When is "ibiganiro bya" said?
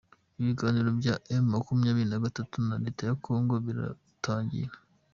0.39-1.15